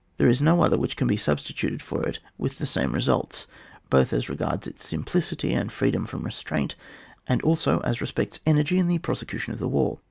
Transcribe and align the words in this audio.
There 0.17 0.27
is 0.29 0.41
no 0.41 0.63
other 0.63 0.79
which 0.79 0.97
can 0.97 1.05
be 1.05 1.15
substituted 1.15 1.79
for 1.83 2.03
it 2.07 2.17
with 2.35 2.57
the 2.57 2.65
same 2.65 2.91
results, 2.93 3.45
both 3.91 4.13
as 4.13 4.29
regards 4.31 4.65
its 4.65 4.83
simplicity 4.83 5.53
and 5.53 5.71
freedom 5.71 6.05
from 6.07 6.23
restraint, 6.23 6.75
and 7.27 7.39
also 7.43 7.81
as 7.81 8.01
respects 8.01 8.39
energy 8.43 8.79
in 8.79 8.87
the 8.87 8.97
pro 8.97 9.13
secution 9.13 9.53
of 9.53 9.59
the 9.59 9.69
war. 9.69 9.99